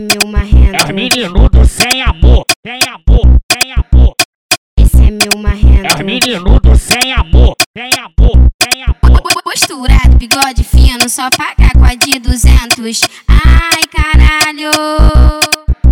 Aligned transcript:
é 0.00 0.18
meu 0.18 0.30
marrento. 0.30 0.74
É 0.74 0.84
os 0.84 0.90
meninudo 0.90 1.64
sem 1.66 2.02
amor, 2.02 2.44
sem 2.64 2.80
amor, 2.88 3.40
sem 3.52 3.72
amor. 3.72 4.14
Esse 4.78 4.96
é 4.96 5.10
meu 5.10 5.42
marrento. 5.42 5.84
É 5.84 5.94
os 5.94 6.00
meninudo 6.00 6.76
sem 6.76 7.12
amor, 7.12 7.54
sem 7.76 7.90
amor, 7.98 8.50
sem 8.62 8.82
amor. 8.82 9.22
Posturado, 9.44 10.16
bigode 10.16 10.64
fino, 10.64 11.08
só 11.08 11.28
paga 11.30 11.70
com 11.74 11.84
a 11.84 11.94
de 11.94 12.18
200. 12.18 13.02
Ai, 13.28 13.82
caralho. 13.92 14.70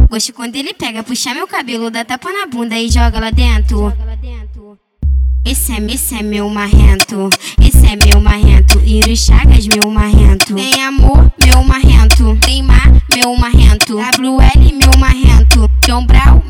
Gosto 0.09 0.33
quando 0.33 0.57
ele 0.57 0.73
pega, 0.73 1.03
puxa 1.03 1.35
meu 1.35 1.47
cabelo, 1.47 1.91
dá 1.91 2.05
tapa 2.05 2.33
na 2.33 2.47
bunda 2.47 2.79
e 2.79 2.89
joga 2.89 3.21
lá 3.21 3.31
dentro. 3.31 3.93
Esse 5.45 5.73
é, 5.73 5.77
esse 5.93 6.15
é 6.15 6.23
meu 6.23 6.49
marrento, 6.51 7.31
esse 7.31 7.48
é 7.89 7.97
meu 7.97 8.21
marrento. 8.21 8.79
Iro 8.85 9.17
Chagas, 9.17 9.67
meu 9.67 9.91
marrento. 9.91 10.55
Tem 10.55 10.85
amor, 10.85 11.33
meu 11.43 11.65
marrento. 11.65 12.37
Tem 12.45 12.63
mar, 12.63 12.93
meu 13.15 13.35
marrento. 13.35 13.97
WL, 13.97 14.77
meu 14.77 14.99
marrento. 14.99 15.71
John 15.87 16.05
Brown, 16.05 16.43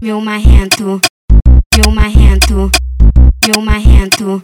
meu 0.00 0.20
marrento. 0.20 1.00
Meu 1.76 1.90
marrento, 1.90 2.70
meu 3.44 3.60
marrento. 3.60 4.40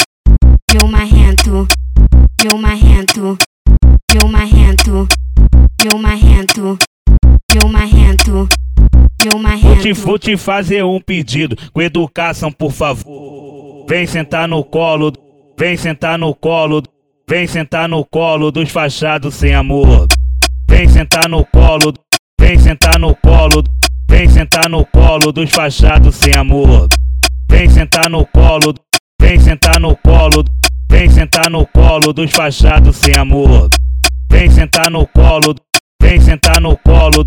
Meu 0.72 0.88
marrento, 0.88 1.68
meu 2.42 2.58
marrento. 2.58 3.38
Meu 4.12 4.28
marrento, 4.28 5.08
meu 5.80 5.98
marrento. 5.98 6.23
Meu 9.24 9.40
Vou 9.58 9.76
te, 9.78 9.92
vou 9.94 10.18
te 10.18 10.36
fazer 10.36 10.84
um 10.84 11.00
pedido, 11.00 11.56
com 11.72 11.80
educação, 11.80 12.52
por 12.52 12.70
favor. 12.70 13.86
Vem 13.88 14.06
sentar 14.06 14.46
no 14.46 14.62
colo, 14.62 15.12
vem 15.58 15.78
sentar 15.78 16.18
no 16.18 16.34
colo, 16.34 16.82
vem 17.26 17.46
sentar 17.46 17.88
no 17.88 18.04
colo 18.04 18.50
dos 18.50 18.70
fachados 18.70 19.34
sem 19.34 19.54
amor. 19.54 20.06
Vem 20.68 20.86
sentar 20.88 21.26
no 21.26 21.42
colo, 21.46 21.94
vem 22.38 22.58
sentar 22.58 22.98
no 22.98 23.16
colo, 23.16 23.64
vem 24.10 24.28
sentar 24.28 24.68
no 24.68 24.84
colo 24.84 25.32
dos 25.32 25.50
fachados 25.50 26.16
sem 26.16 26.34
amor. 26.34 26.88
Vem 27.50 27.70
sentar 27.70 28.10
no 28.10 28.26
colo, 28.26 28.74
vem 29.18 29.40
sentar 29.40 29.80
no 29.80 29.96
colo, 29.96 30.44
vem 30.90 31.08
sentar 31.08 31.48
no 31.48 31.66
colo 31.66 32.12
dos 32.12 32.30
fachados 32.30 32.96
sem 32.96 33.16
amor. 33.16 33.70
Vem 34.30 34.50
sentar 34.50 34.90
no 34.90 35.06
colo, 35.06 35.54
vem 36.02 36.20
sentar 36.20 36.60
no 36.60 36.76
colo, 36.76 37.24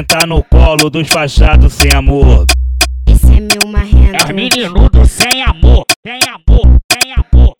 sentar 0.00 0.26
no 0.26 0.42
colo 0.44 0.88
dos 0.88 1.08
fachados 1.08 1.74
sem 1.74 1.92
amor. 1.94 2.46
Esse 3.06 3.26
é 3.26 3.40
meu 3.40 3.50
É 3.62 3.66
os 3.66 3.70
marrento. 3.70 4.34
meninudo 4.34 5.04
sem 5.06 5.42
amor, 5.42 5.84
sem 6.06 6.20
amor, 6.28 6.78
sem 6.90 7.12
amor. 7.12 7.54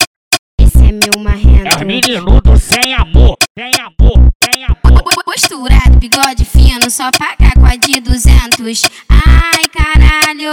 Esse 0.59 0.77
é 0.79 0.91
meu 0.91 1.13
É 1.13 1.17
os 1.17 1.23
marrento. 1.23 1.85
meninudo 1.85 2.57
sem 2.57 2.93
amor, 2.95 3.37
sem 3.55 3.71
amor, 3.79 4.31
sem 4.43 4.63
amor. 4.63 5.03
Posturado, 5.23 5.97
bigode 5.99 6.43
fino, 6.45 6.89
só 6.89 7.11
paga 7.11 7.53
com 7.59 7.65
a 7.65 7.75
de 7.75 7.99
200. 8.01 8.83
Ai, 9.07 9.65
caralho. 9.71 10.51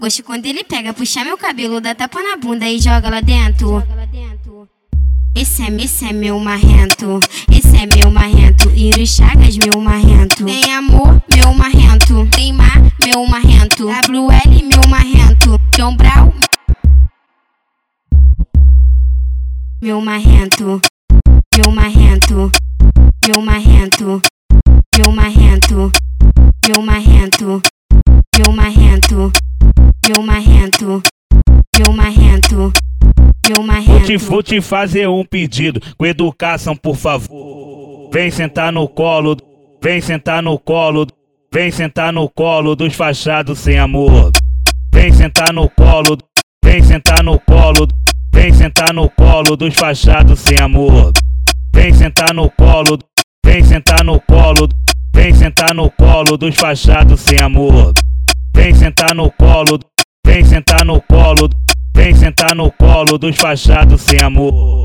Gosto 0.00 0.22
quando 0.24 0.44
ele 0.46 0.64
pega, 0.64 0.92
puxa 0.92 1.24
meu 1.24 1.38
cabelo, 1.38 1.80
dá 1.80 1.94
tapa 1.94 2.20
na 2.22 2.36
bunda 2.36 2.68
e 2.68 2.80
joga 2.80 3.08
lá 3.08 3.20
dentro. 3.20 3.82
Esse 5.36 5.62
é, 5.62 5.66
esse 5.76 6.04
é 6.04 6.12
meu 6.12 6.38
marrento, 6.40 7.20
é 7.78 7.86
meu 7.86 8.10
marrento. 8.10 8.70
Iro 8.74 9.06
Chagas, 9.06 9.56
meu 9.56 9.80
marrento. 9.80 10.44
Tem 10.44 10.74
amor, 10.74 11.22
meu 11.34 11.54
marrento. 11.54 12.26
Tem 12.34 12.52
mar, 12.52 12.82
meu 13.04 13.24
marrento. 13.26 13.86
WL, 13.86 14.64
meu 14.64 14.88
marrento. 14.88 15.60
John 15.76 15.94
Brown, 15.94 16.32
meu 19.80 20.00
marrento. 20.00 20.80
Meu 21.56 21.70
marrento, 21.72 22.50
meu 23.26 23.42
marrento. 23.42 24.22
Meu 24.96 25.12
marrento, 25.12 25.92
meu 26.66 26.82
marrento. 26.82 27.62
Meu 28.36 28.52
marrento, 28.52 29.32
meu 30.04 30.22
marrento. 30.22 31.02
Meu 31.76 31.92
marrento, 31.92 32.72
meu 33.48 33.56
Vou 33.56 33.64
te, 33.64 33.66
marrento. 33.66 34.18
vou 34.26 34.42
te 34.42 34.60
fazer 34.60 35.08
um 35.08 35.24
pedido, 35.24 35.80
com 35.96 36.04
educação, 36.04 36.76
por 36.76 36.96
favor. 36.96 37.47
Vem 38.10 38.30
sentar 38.30 38.72
no 38.72 38.88
colo, 38.88 39.36
vem 39.82 40.00
sentar 40.00 40.42
no 40.42 40.58
colo, 40.58 41.06
vem 41.52 41.70
sentar 41.70 42.10
no 42.10 42.26
colo 42.30 42.74
dos 42.74 42.94
fachados 42.94 43.58
sem 43.58 43.78
amor. 43.78 44.32
Vem 44.94 45.12
sentar 45.12 45.52
no 45.52 45.68
colo, 45.68 46.16
vem 46.64 46.82
sentar 46.82 47.22
no 47.22 47.38
colo, 47.38 47.86
vem 48.32 48.52
sentar 48.54 48.94
no 48.94 49.10
colo 49.10 49.56
dos 49.56 49.74
fachados 49.74 50.40
sem 50.40 50.58
amor. 50.58 51.12
Vem 51.74 51.92
sentar 51.92 52.32
no 52.32 52.50
colo, 52.50 52.98
vem 53.44 53.62
sentar 53.62 54.02
no 54.02 54.18
colo, 54.22 54.68
vem 55.14 55.34
sentar 55.34 55.74
no 55.74 55.90
colo 55.90 56.38
dos 56.38 56.54
fachados 56.54 57.20
sem 57.20 57.38
amor. 57.42 57.92
Vem 58.54 58.74
sentar 58.74 59.14
no 59.14 59.30
colo, 59.32 59.78
vem 60.26 60.44
sentar 60.46 60.82
no 60.82 61.02
colo, 61.02 61.50
vem 61.94 62.14
sentar 62.14 62.54
no 62.54 62.72
colo 62.72 63.18
dos 63.18 63.36
fachados 63.36 64.00
sem 64.00 64.18
amor. 64.22 64.77